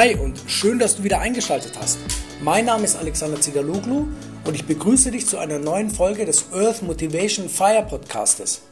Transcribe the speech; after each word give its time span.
Hi 0.00 0.14
und 0.14 0.40
schön, 0.46 0.78
dass 0.78 0.96
du 0.96 1.02
wieder 1.04 1.18
eingeschaltet 1.18 1.72
hast. 1.78 1.98
Mein 2.42 2.64
Name 2.64 2.84
ist 2.84 2.96
Alexander 2.96 3.38
Zigaloglu 3.38 4.06
und 4.46 4.54
ich 4.54 4.64
begrüße 4.64 5.10
dich 5.10 5.26
zu 5.26 5.36
einer 5.36 5.58
neuen 5.58 5.90
Folge 5.90 6.24
des 6.24 6.46
Earth 6.54 6.80
Motivation 6.80 7.50
Fire 7.50 7.84
Podcastes. 7.86 8.62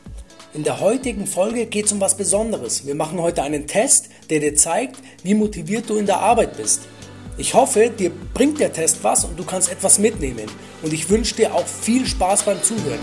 In 0.54 0.64
der 0.64 0.80
heutigen 0.80 1.26
Folge 1.26 1.66
geht 1.66 1.84
es 1.84 1.92
um 1.92 2.00
was 2.00 2.16
Besonderes. 2.16 2.86
Wir 2.86 2.94
machen 2.94 3.20
heute 3.20 3.42
einen 3.42 3.66
Test, 3.66 4.08
der 4.30 4.40
dir 4.40 4.54
zeigt, 4.54 4.96
wie 5.22 5.34
motiviert 5.34 5.90
du 5.90 5.96
in 5.96 6.06
der 6.06 6.18
Arbeit 6.18 6.56
bist. 6.56 6.88
Ich 7.36 7.52
hoffe, 7.52 7.90
dir 7.90 8.10
bringt 8.32 8.58
der 8.58 8.72
Test 8.72 9.04
was 9.04 9.26
und 9.26 9.38
du 9.38 9.44
kannst 9.44 9.70
etwas 9.70 9.98
mitnehmen. 9.98 10.46
Und 10.80 10.94
ich 10.94 11.10
wünsche 11.10 11.34
dir 11.34 11.54
auch 11.54 11.66
viel 11.66 12.06
Spaß 12.06 12.44
beim 12.44 12.62
Zuhören. 12.62 13.00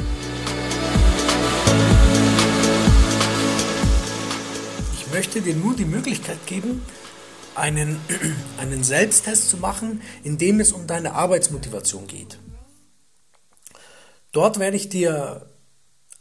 Ich 5.00 5.14
möchte 5.14 5.42
dir 5.42 5.54
nur 5.54 5.76
die 5.76 5.86
Möglichkeit 5.86 6.40
geben, 6.48 6.82
einen, 7.56 8.00
einen 8.58 8.84
Selbsttest 8.84 9.50
zu 9.50 9.58
machen, 9.58 10.02
in 10.24 10.38
dem 10.38 10.60
es 10.60 10.72
um 10.72 10.88
deine 10.88 11.14
Arbeitsmotivation 11.14 12.08
geht. 12.08 12.40
Dort 14.32 14.60
werde 14.60 14.78
ich 14.78 14.90
dir 14.90 15.50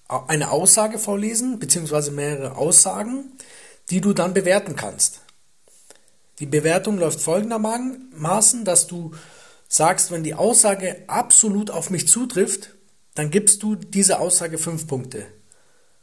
eine 0.09 0.51
Aussage 0.51 0.98
vorlesen, 0.98 1.59
beziehungsweise 1.59 2.11
mehrere 2.11 2.56
Aussagen, 2.56 3.33
die 3.91 4.01
du 4.01 4.12
dann 4.12 4.34
bewerten 4.34 4.77
kannst. 4.77 5.20
Die 6.39 6.47
Bewertung 6.47 6.98
läuft 6.98 7.20
folgendermaßen, 7.20 8.64
dass 8.64 8.87
du 8.87 9.12
sagst, 9.69 10.11
wenn 10.11 10.25
die 10.25 10.34
Aussage 10.34 11.05
absolut 11.06 11.70
auf 11.70 11.91
mich 11.91 12.09
zutrifft, 12.09 12.75
dann 13.14 13.30
gibst 13.30 13.62
du 13.62 13.77
dieser 13.77 14.20
Aussage 14.20 14.59
fünf 14.59 14.87
Punkte. 14.87 15.27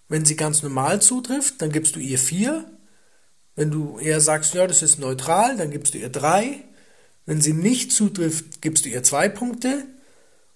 Wenn 0.08 0.26
sie 0.26 0.36
ganz 0.36 0.64
normal 0.64 1.02
zutrifft, 1.02 1.62
dann 1.62 1.72
gibst 1.72 1.96
du 1.96 2.00
ihr 2.00 2.20
vier 2.20 2.66
wenn 3.56 3.72
du 3.72 4.00
eher 4.00 4.22
sagst, 4.22 4.54
ja, 4.54 4.68
das 4.68 4.82
ist 4.82 5.00
neutral, 5.00 5.58
dann 5.58 5.72
gibst 5.72 5.94
du 5.94 5.98
ihr 5.98 6.10
drei. 6.10 6.64
Wenn 7.26 7.42
sie 7.42 7.54
nicht 7.54 7.92
zutrifft, 7.92 8.62
gibst 8.62 8.86
du 8.86 8.90
ihr 8.90 9.04
zwei 9.04 9.30
Punkte. 9.30 9.86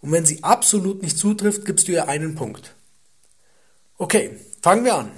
Und 0.02 0.12
wenn 0.12 0.26
sie 0.26 0.44
absolut 0.44 1.02
nicht 1.02 1.18
zutrifft, 1.18 1.66
gibst 1.66 1.88
du 1.88 1.92
ihr 1.92 2.08
einen 2.08 2.36
Punkt. 2.36 2.76
Okay, 3.98 4.40
fangen 4.62 4.86
wir 4.86 4.96
an. 4.96 5.12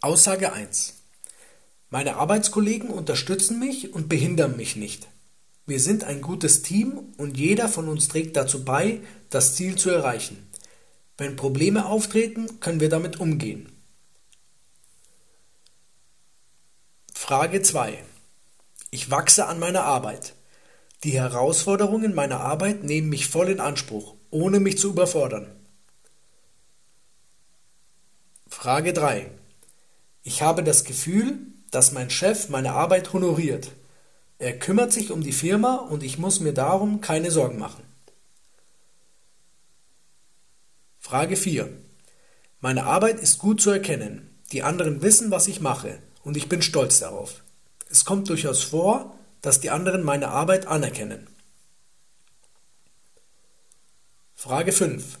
Aussage 0.00 0.52
1. 0.52 0.94
Meine 1.90 2.16
Arbeitskollegen 2.16 2.90
unterstützen 2.90 3.58
mich 3.58 3.92
und 3.94 4.08
behindern 4.08 4.56
mich 4.56 4.76
nicht. 4.76 5.08
Wir 5.66 5.80
sind 5.80 6.04
ein 6.04 6.20
gutes 6.20 6.62
Team 6.62 7.14
und 7.16 7.38
jeder 7.38 7.68
von 7.68 7.88
uns 7.88 8.08
trägt 8.08 8.36
dazu 8.36 8.64
bei, 8.64 9.00
das 9.30 9.54
Ziel 9.54 9.76
zu 9.76 9.90
erreichen. 9.90 10.46
Wenn 11.16 11.36
Probleme 11.36 11.86
auftreten, 11.86 12.60
können 12.60 12.80
wir 12.80 12.88
damit 12.88 13.20
umgehen. 13.20 13.73
Frage 17.26 17.62
2. 17.62 18.04
Ich 18.90 19.10
wachse 19.10 19.46
an 19.46 19.58
meiner 19.58 19.84
Arbeit. 19.84 20.34
Die 21.04 21.12
Herausforderungen 21.12 22.14
meiner 22.14 22.40
Arbeit 22.40 22.84
nehmen 22.84 23.08
mich 23.08 23.28
voll 23.28 23.48
in 23.48 23.60
Anspruch, 23.60 24.14
ohne 24.28 24.60
mich 24.60 24.76
zu 24.76 24.90
überfordern. 24.90 25.50
Frage 28.46 28.92
3. 28.92 29.30
Ich 30.22 30.42
habe 30.42 30.62
das 30.62 30.84
Gefühl, 30.84 31.38
dass 31.70 31.92
mein 31.92 32.10
Chef 32.10 32.50
meine 32.50 32.74
Arbeit 32.74 33.14
honoriert. 33.14 33.72
Er 34.38 34.58
kümmert 34.58 34.92
sich 34.92 35.10
um 35.10 35.22
die 35.22 35.32
Firma 35.32 35.76
und 35.76 36.02
ich 36.02 36.18
muss 36.18 36.40
mir 36.40 36.52
darum 36.52 37.00
keine 37.00 37.30
Sorgen 37.30 37.58
machen. 37.58 37.84
Frage 41.00 41.36
4. 41.36 41.70
Meine 42.60 42.84
Arbeit 42.84 43.18
ist 43.18 43.38
gut 43.38 43.62
zu 43.62 43.70
erkennen. 43.70 44.28
Die 44.52 44.62
anderen 44.62 45.00
wissen, 45.00 45.30
was 45.30 45.48
ich 45.48 45.62
mache 45.62 46.00
und 46.24 46.36
ich 46.36 46.48
bin 46.48 46.62
stolz 46.62 46.98
darauf. 47.00 47.42
Es 47.90 48.04
kommt 48.04 48.28
durchaus 48.28 48.62
vor, 48.62 49.16
dass 49.42 49.60
die 49.60 49.70
anderen 49.70 50.02
meine 50.02 50.28
Arbeit 50.28 50.66
anerkennen. 50.66 51.28
Frage 54.34 54.72
5. 54.72 55.18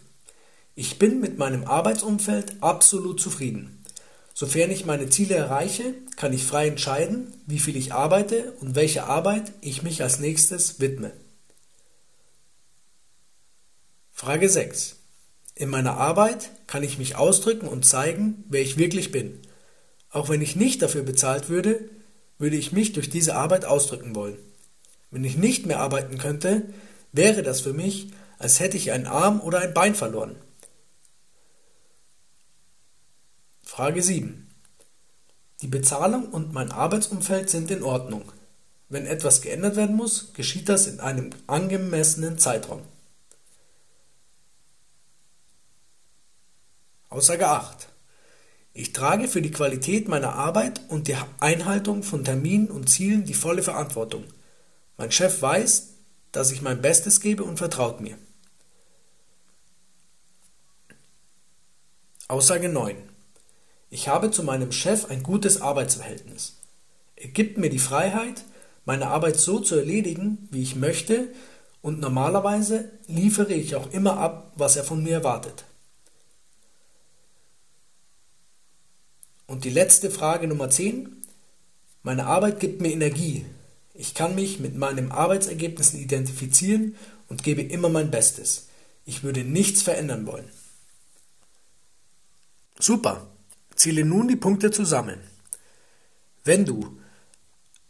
Ich 0.74 0.98
bin 0.98 1.20
mit 1.20 1.38
meinem 1.38 1.64
Arbeitsumfeld 1.64 2.62
absolut 2.62 3.20
zufrieden. 3.20 3.84
Sofern 4.32 4.70
ich 4.70 4.84
meine 4.84 5.08
Ziele 5.08 5.36
erreiche, 5.36 5.94
kann 6.16 6.32
ich 6.32 6.44
frei 6.44 6.66
entscheiden, 6.66 7.32
wie 7.46 7.60
viel 7.60 7.76
ich 7.76 7.92
arbeite 7.92 8.52
und 8.60 8.74
welche 8.74 9.04
Arbeit 9.04 9.52
ich 9.60 9.82
mich 9.82 10.02
als 10.02 10.18
nächstes 10.18 10.80
widme. 10.80 11.12
Frage 14.10 14.48
6. 14.48 14.96
In 15.54 15.68
meiner 15.68 15.96
Arbeit 15.96 16.50
kann 16.66 16.82
ich 16.82 16.98
mich 16.98 17.14
ausdrücken 17.14 17.68
und 17.68 17.84
zeigen, 17.84 18.42
wer 18.48 18.62
ich 18.62 18.76
wirklich 18.76 19.12
bin 19.12 19.40
auch 20.14 20.28
wenn 20.28 20.40
ich 20.40 20.54
nicht 20.54 20.80
dafür 20.80 21.02
bezahlt 21.02 21.48
würde, 21.48 21.90
würde 22.38 22.56
ich 22.56 22.72
mich 22.72 22.92
durch 22.92 23.10
diese 23.10 23.34
Arbeit 23.34 23.64
ausdrücken 23.64 24.14
wollen. 24.14 24.38
Wenn 25.10 25.24
ich 25.24 25.36
nicht 25.36 25.66
mehr 25.66 25.80
arbeiten 25.80 26.18
könnte, 26.18 26.62
wäre 27.12 27.42
das 27.42 27.60
für 27.60 27.72
mich, 27.72 28.12
als 28.38 28.60
hätte 28.60 28.76
ich 28.76 28.92
einen 28.92 29.06
Arm 29.06 29.40
oder 29.40 29.60
ein 29.60 29.74
Bein 29.74 29.94
verloren. 29.94 30.36
Frage 33.62 34.02
7. 34.02 34.48
Die 35.62 35.68
Bezahlung 35.68 36.28
und 36.28 36.52
mein 36.52 36.70
Arbeitsumfeld 36.70 37.50
sind 37.50 37.70
in 37.70 37.82
Ordnung. 37.82 38.30
Wenn 38.88 39.06
etwas 39.06 39.42
geändert 39.42 39.74
werden 39.74 39.96
muss, 39.96 40.32
geschieht 40.32 40.68
das 40.68 40.86
in 40.86 41.00
einem 41.00 41.30
angemessenen 41.48 42.38
Zeitraum. 42.38 42.82
Aussage 47.08 47.48
8. 47.48 47.93
Ich 48.76 48.92
trage 48.92 49.28
für 49.28 49.40
die 49.40 49.52
Qualität 49.52 50.08
meiner 50.08 50.34
Arbeit 50.34 50.80
und 50.88 51.06
die 51.06 51.16
Einhaltung 51.38 52.02
von 52.02 52.24
Terminen 52.24 52.66
und 52.66 52.90
Zielen 52.90 53.24
die 53.24 53.34
volle 53.34 53.62
Verantwortung. 53.62 54.24
Mein 54.96 55.12
Chef 55.12 55.40
weiß, 55.40 55.90
dass 56.32 56.50
ich 56.50 56.60
mein 56.60 56.82
Bestes 56.82 57.20
gebe 57.20 57.44
und 57.44 57.58
vertraut 57.58 58.00
mir. 58.00 58.18
Aussage 62.26 62.68
9. 62.68 62.96
Ich 63.90 64.08
habe 64.08 64.32
zu 64.32 64.42
meinem 64.42 64.72
Chef 64.72 65.08
ein 65.08 65.22
gutes 65.22 65.62
Arbeitsverhältnis. 65.62 66.56
Er 67.14 67.28
gibt 67.28 67.58
mir 67.58 67.70
die 67.70 67.78
Freiheit, 67.78 68.42
meine 68.84 69.06
Arbeit 69.06 69.36
so 69.36 69.60
zu 69.60 69.76
erledigen, 69.76 70.48
wie 70.50 70.62
ich 70.62 70.74
möchte, 70.74 71.28
und 71.80 72.00
normalerweise 72.00 72.90
liefere 73.06 73.52
ich 73.52 73.76
auch 73.76 73.92
immer 73.92 74.16
ab, 74.18 74.52
was 74.56 74.74
er 74.74 74.82
von 74.82 75.00
mir 75.02 75.12
erwartet. 75.12 75.64
Und 79.54 79.62
die 79.62 79.70
letzte 79.70 80.10
Frage 80.10 80.48
Nummer 80.48 80.68
10. 80.68 81.14
Meine 82.02 82.26
Arbeit 82.26 82.58
gibt 82.58 82.80
mir 82.80 82.90
Energie. 82.90 83.46
Ich 83.94 84.12
kann 84.12 84.34
mich 84.34 84.58
mit 84.58 84.74
meinen 84.74 85.12
Arbeitsergebnissen 85.12 86.00
identifizieren 86.00 86.96
und 87.28 87.44
gebe 87.44 87.62
immer 87.62 87.88
mein 87.88 88.10
Bestes. 88.10 88.66
Ich 89.04 89.22
würde 89.22 89.44
nichts 89.44 89.82
verändern 89.82 90.26
wollen. 90.26 90.48
Super. 92.80 93.28
Zähle 93.76 94.04
nun 94.04 94.26
die 94.26 94.34
Punkte 94.34 94.72
zusammen. 94.72 95.20
Wenn 96.42 96.64
du 96.64 96.98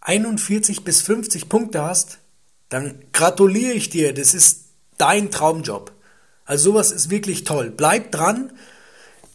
41 0.03 0.85
bis 0.85 1.01
50 1.01 1.49
Punkte 1.49 1.81
hast, 1.81 2.19
dann 2.69 3.03
gratuliere 3.13 3.73
ich 3.73 3.89
dir. 3.89 4.13
Das 4.13 4.35
ist 4.35 4.65
dein 4.99 5.31
Traumjob. 5.31 5.93
Also 6.45 6.73
sowas 6.73 6.93
ist 6.93 7.09
wirklich 7.09 7.45
toll. 7.45 7.71
Bleib 7.71 8.13
dran. 8.13 8.53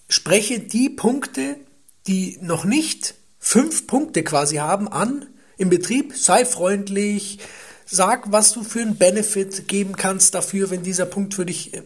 Spreche 0.10 0.60
die 0.60 0.92
Punkte 0.92 1.58
die 2.10 2.40
noch 2.42 2.66
nicht 2.66 3.14
fünf 3.38 3.88
Punkte 3.88 4.24
quasi 4.24 4.58
haben 4.58 4.88
an 4.88 5.28
im 5.58 5.70
Betrieb, 5.70 6.16
sei 6.16 6.44
freundlich, 6.44 7.40
sag, 7.86 8.32
was 8.32 8.52
du 8.52 8.64
für 8.64 8.82
einen 8.82 8.98
Benefit 8.98 9.68
geben 9.68 9.96
kannst 9.96 10.34
dafür, 10.34 10.72
wenn 10.72 10.84
dieser 10.84 11.06
Punkt 11.06 11.36
für 11.36 11.46
dich 11.46 11.74
äh, 11.74 11.84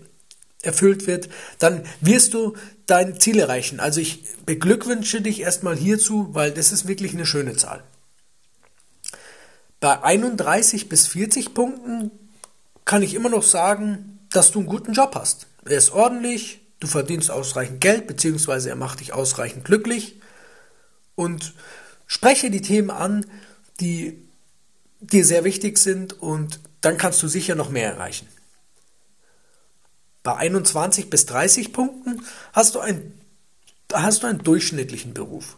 erfüllt 0.62 1.08
wird, 1.08 1.30
dann 1.60 1.84
wirst 2.00 2.34
du 2.34 2.56
dein 2.86 3.20
Ziel 3.20 3.38
erreichen. 3.40 3.80
Also 3.80 4.00
ich 4.00 4.24
beglückwünsche 4.46 5.22
dich 5.22 5.42
erstmal 5.42 5.76
hierzu, 5.76 6.30
weil 6.32 6.52
das 6.52 6.72
ist 6.72 6.88
wirklich 6.88 7.14
eine 7.14 7.26
schöne 7.26 7.56
Zahl. 7.56 7.84
Bei 9.82 10.02
31 10.04 10.88
bis 10.88 11.08
40 11.08 11.54
Punkten 11.54 12.12
kann 12.86 13.04
ich 13.04 13.14
immer 13.14 13.30
noch 13.30 13.44
sagen, 13.44 14.20
dass 14.32 14.52
du 14.52 14.60
einen 14.60 14.70
guten 14.70 14.94
Job 14.94 15.16
hast. 15.16 15.48
Er 15.66 15.78
ist 15.78 15.92
ordentlich, 15.92 16.62
du 16.84 16.88
verdienst 16.88 17.32
ausreichend 17.32 17.80
Geld, 17.82 18.08
beziehungsweise 18.08 18.70
er 18.70 18.76
macht 18.76 19.00
dich 19.00 19.14
ausreichend 19.14 19.64
glücklich 19.64 20.20
und 21.16 21.54
spreche 22.06 22.52
die 22.52 22.62
Themen 22.62 22.92
an, 22.92 23.26
die 23.80 24.22
dir 25.00 25.26
sehr 25.26 25.44
wichtig 25.44 25.78
sind 25.78 26.22
und 26.22 26.60
dann 26.82 26.98
kannst 26.98 27.24
du 27.24 27.28
sicher 27.28 27.56
noch 27.56 27.70
mehr 27.70 27.94
erreichen. 27.94 28.28
Bei 30.24 30.36
21 30.36 31.10
bis 31.10 31.26
30 31.26 31.74
Punkten 31.74 32.22
hast 32.52 32.76
du, 32.76 32.80
ein, 32.80 33.14
hast 33.92 34.24
du 34.24 34.28
einen 34.28 34.44
durchschnittlichen 34.44 35.14
Beruf. 35.14 35.58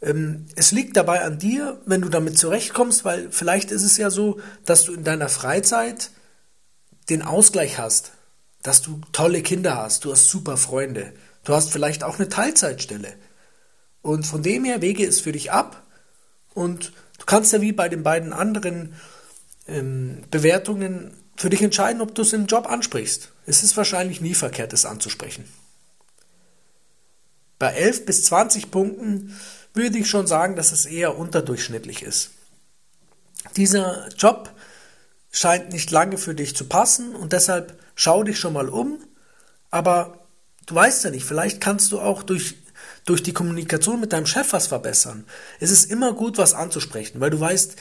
Ähm, 0.00 0.46
es 0.56 0.72
liegt 0.72 0.96
dabei 0.96 1.22
an 1.22 1.38
dir, 1.38 1.80
wenn 1.84 2.00
du 2.00 2.08
damit 2.08 2.38
zurechtkommst, 2.38 3.04
weil 3.04 3.30
vielleicht 3.30 3.70
ist 3.70 3.84
es 3.84 3.96
ja 3.96 4.10
so, 4.10 4.40
dass 4.64 4.84
du 4.84 4.94
in 4.94 5.04
deiner 5.04 5.28
Freizeit 5.28 6.10
den 7.08 7.22
Ausgleich 7.22 7.78
hast 7.78 8.12
dass 8.62 8.82
du 8.82 9.00
tolle 9.12 9.42
Kinder 9.42 9.76
hast, 9.76 10.04
du 10.04 10.12
hast 10.12 10.28
super 10.28 10.56
Freunde, 10.56 11.12
du 11.44 11.54
hast 11.54 11.70
vielleicht 11.70 12.02
auch 12.04 12.18
eine 12.18 12.28
Teilzeitstelle. 12.28 13.14
Und 14.02 14.26
von 14.26 14.42
dem 14.42 14.64
her 14.64 14.80
wege 14.80 15.06
es 15.06 15.20
für 15.20 15.32
dich 15.32 15.52
ab 15.52 15.82
und 16.54 16.92
Du 17.18 17.26
kannst 17.26 17.52
ja 17.52 17.60
wie 17.60 17.72
bei 17.72 17.88
den 17.88 18.02
beiden 18.02 18.32
anderen 18.32 18.94
ähm, 19.66 20.24
Bewertungen 20.30 21.12
für 21.36 21.50
dich 21.50 21.62
entscheiden, 21.62 22.00
ob 22.00 22.14
du 22.14 22.22
es 22.22 22.32
im 22.32 22.46
Job 22.46 22.70
ansprichst. 22.70 23.32
Es 23.44 23.62
ist 23.62 23.76
wahrscheinlich 23.76 24.20
nie 24.20 24.34
verkehrt, 24.34 24.72
es 24.72 24.86
anzusprechen. 24.86 25.44
Bei 27.58 27.72
11 27.72 28.06
bis 28.06 28.24
20 28.24 28.70
Punkten 28.70 29.36
würde 29.74 29.98
ich 29.98 30.08
schon 30.08 30.26
sagen, 30.26 30.56
dass 30.56 30.72
es 30.72 30.86
eher 30.86 31.18
unterdurchschnittlich 31.18 32.02
ist. 32.02 32.30
Dieser 33.56 34.08
Job 34.16 34.52
scheint 35.38 35.72
nicht 35.72 35.92
lange 35.92 36.18
für 36.18 36.34
dich 36.34 36.56
zu 36.56 36.64
passen 36.64 37.14
und 37.14 37.32
deshalb 37.32 37.78
schau 37.94 38.24
dich 38.24 38.40
schon 38.40 38.54
mal 38.54 38.68
um, 38.68 38.98
aber 39.70 40.26
du 40.66 40.74
weißt 40.74 41.04
ja 41.04 41.10
nicht, 41.10 41.24
vielleicht 41.24 41.60
kannst 41.60 41.92
du 41.92 42.00
auch 42.00 42.24
durch, 42.24 42.56
durch 43.04 43.22
die 43.22 43.32
Kommunikation 43.32 44.00
mit 44.00 44.12
deinem 44.12 44.26
Chef 44.26 44.52
was 44.52 44.66
verbessern. 44.66 45.24
Es 45.60 45.70
ist 45.70 45.92
immer 45.92 46.12
gut, 46.12 46.38
was 46.38 46.54
anzusprechen, 46.54 47.20
weil 47.20 47.30
du 47.30 47.38
weißt, 47.38 47.76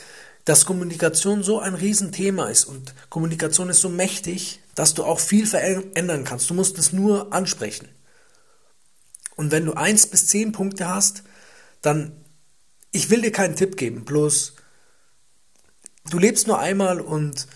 dass 0.46 0.66
Kommunikation 0.66 1.42
so 1.42 1.60
ein 1.60 1.74
Riesenthema 1.74 2.48
ist 2.48 2.66
und 2.66 2.94
Kommunikation 3.10 3.70
ist 3.70 3.82
so 3.82 3.90
mächtig, 3.90 4.62
dass 4.76 4.94
du 4.94 5.04
auch 5.04 5.20
viel 5.20 5.48
verändern 5.48 6.26
kannst. 6.26 6.52
Du 6.52 6.54
musst 6.54 6.78
es 6.78 6.94
nur 6.94 7.34
ansprechen. 7.34 7.90
Und 9.36 9.52
wenn 9.52 9.66
du 9.66 9.74
eins 9.74 10.06
bis 10.06 10.28
zehn 10.28 10.52
Punkte 10.52 10.88
hast, 10.88 11.24
dann, 11.82 12.16
ich 12.92 13.10
will 13.10 13.24
dir 13.24 13.32
keinen 13.32 13.56
Tipp 13.56 13.78
geben, 13.78 14.06
bloß 14.06 14.54
du 16.10 16.20
lebst 16.20 16.48
nur 16.48 16.60
einmal 16.60 17.02
und 17.02 17.48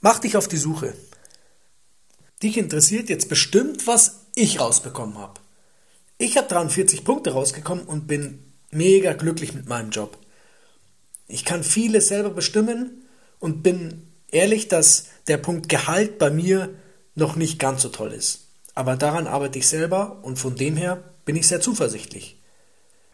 mach 0.00 0.18
dich 0.18 0.36
auf 0.36 0.48
die 0.48 0.56
Suche. 0.56 0.94
Dich 2.42 2.58
interessiert 2.58 3.08
jetzt 3.08 3.28
bestimmt, 3.28 3.86
was 3.86 4.26
ich 4.34 4.60
rausbekommen 4.60 5.18
habe. 5.18 5.40
Ich 6.18 6.36
habe 6.36 6.48
43 6.48 7.04
Punkte 7.04 7.32
rausgekommen 7.32 7.84
und 7.84 8.06
bin 8.06 8.42
mega 8.70 9.12
glücklich 9.12 9.54
mit 9.54 9.68
meinem 9.68 9.90
Job. 9.90 10.18
Ich 11.28 11.44
kann 11.44 11.62
vieles 11.64 12.08
selber 12.08 12.30
bestimmen 12.30 13.04
und 13.38 13.62
bin 13.62 14.08
ehrlich, 14.28 14.68
dass 14.68 15.06
der 15.28 15.38
Punkt 15.38 15.68
Gehalt 15.68 16.18
bei 16.18 16.30
mir 16.30 16.70
noch 17.14 17.36
nicht 17.36 17.58
ganz 17.58 17.82
so 17.82 17.88
toll 17.88 18.12
ist. 18.12 18.48
Aber 18.74 18.96
daran 18.96 19.26
arbeite 19.26 19.58
ich 19.58 19.68
selber 19.68 20.20
und 20.22 20.38
von 20.38 20.56
dem 20.56 20.76
her 20.76 21.02
bin 21.24 21.36
ich 21.36 21.46
sehr 21.46 21.60
zuversichtlich. 21.60 22.41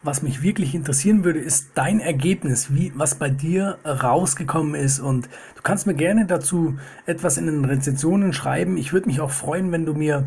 Was 0.01 0.21
mich 0.21 0.41
wirklich 0.41 0.75
interessieren 0.75 1.25
würde, 1.25 1.39
ist 1.39 1.71
dein 1.75 1.99
Ergebnis, 1.99 2.73
wie, 2.73 2.93
was 2.95 3.15
bei 3.15 3.29
dir 3.29 3.79
rausgekommen 3.85 4.73
ist. 4.73 5.01
Und 5.01 5.25
du 5.55 5.61
kannst 5.61 5.87
mir 5.87 5.93
gerne 5.93 6.25
dazu 6.25 6.77
etwas 7.05 7.37
in 7.37 7.47
den 7.47 7.65
Rezensionen 7.65 8.31
schreiben. 8.31 8.77
Ich 8.77 8.93
würde 8.93 9.07
mich 9.07 9.19
auch 9.19 9.31
freuen, 9.31 9.73
wenn 9.73 9.85
du 9.85 9.93
mir 9.93 10.23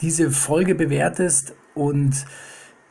diese 0.00 0.32
Folge 0.32 0.74
bewertest. 0.74 1.54
Und 1.74 2.26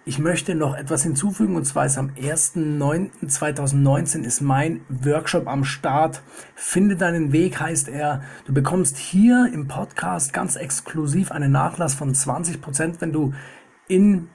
ich 0.06 0.20
möchte 0.20 0.56
noch 0.56 0.74
etwas 0.74 1.04
hinzufügen. 1.04 1.58
Und 1.58 1.66
zwar 1.66 1.86
ist 1.86 1.98
am 1.98 2.12
1.9.2019 2.12 4.24
ist 4.24 4.40
mein 4.40 4.80
Workshop 4.88 5.50
am 5.50 5.66
Start. 5.66 6.22
Finde 6.56 6.96
deinen 6.96 7.34
Weg 7.34 7.60
heißt 7.60 7.90
er. 7.90 8.22
Du 8.46 8.54
bekommst 8.54 8.96
hier 8.96 9.52
im 9.54 9.68
Podcast 9.68 10.32
ganz 10.32 10.56
exklusiv 10.56 11.34
einen 11.34 11.52
Nachlass 11.52 11.94
von 11.94 12.16
20 12.16 12.62
Prozent, 12.62 13.02
wenn 13.02 13.12
du 13.12 13.34
in 13.90 14.30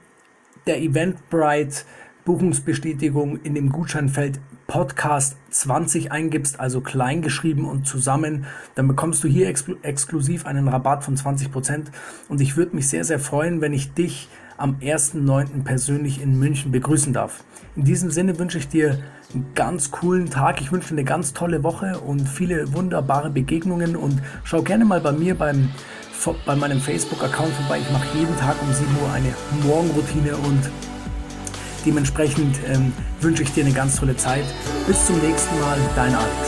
der 0.67 0.81
Eventbrite 0.81 1.85
Buchungsbestätigung 2.25 3.39
in 3.43 3.55
dem 3.55 3.69
Gutscheinfeld 3.69 4.41
Podcast 4.67 5.37
20 5.49 6.11
eingibst, 6.11 6.59
also 6.59 6.81
klein 6.81 7.21
geschrieben 7.21 7.63
und 7.63 7.87
zusammen, 7.87 8.45
dann 8.75 8.85
bekommst 8.85 9.23
du 9.23 9.29
hier 9.29 9.47
exklu 9.47 9.75
exklusiv 9.81 10.45
einen 10.45 10.67
Rabatt 10.67 11.05
von 11.05 11.15
20% 11.15 11.85
und 12.27 12.41
ich 12.41 12.57
würde 12.57 12.75
mich 12.75 12.89
sehr, 12.89 13.05
sehr 13.05 13.19
freuen, 13.19 13.61
wenn 13.61 13.71
ich 13.71 13.93
dich 13.93 14.27
am 14.57 14.77
1.9. 14.81 15.63
persönlich 15.63 16.21
in 16.21 16.37
München 16.37 16.71
begrüßen 16.71 17.13
darf. 17.13 17.43
In 17.75 17.83
diesem 17.83 18.11
Sinne 18.11 18.37
wünsche 18.39 18.57
ich 18.57 18.67
dir 18.67 18.99
einen 19.33 19.53
ganz 19.53 19.91
coolen 19.91 20.29
Tag, 20.29 20.61
ich 20.61 20.71
wünsche 20.71 20.89
dir 20.89 20.95
eine 20.95 21.03
ganz 21.03 21.33
tolle 21.33 21.63
Woche 21.63 21.99
und 21.99 22.27
viele 22.27 22.73
wunderbare 22.73 23.29
Begegnungen 23.29 23.95
und 23.95 24.21
schau 24.43 24.61
gerne 24.61 24.85
mal 24.85 24.99
bei 25.01 25.11
mir 25.11 25.35
beim 25.35 25.69
bei 26.45 26.55
meinem 26.55 26.81
Facebook-Account 26.81 27.53
vorbei. 27.53 27.79
Ich 27.79 27.91
mache 27.91 28.17
jeden 28.17 28.35
Tag 28.37 28.55
um 28.61 28.73
7 28.73 28.87
Uhr 29.01 29.13
eine 29.13 29.33
Morgenroutine 29.63 30.35
und 30.35 30.59
dementsprechend 31.85 32.57
ähm, 32.67 32.91
wünsche 33.21 33.43
ich 33.43 33.53
dir 33.53 33.63
eine 33.63 33.73
ganz 33.73 33.97
tolle 33.97 34.17
Zeit. 34.17 34.43
Bis 34.87 35.05
zum 35.05 35.17
nächsten 35.19 35.59
Mal, 35.59 35.77
dein 35.95 36.15
Alex. 36.15 36.46